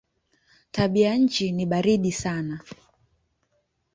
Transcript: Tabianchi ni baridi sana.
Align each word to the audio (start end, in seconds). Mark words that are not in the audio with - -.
Tabianchi 0.71 1.51
ni 1.51 1.65
baridi 1.71 2.11
sana. 2.11 2.61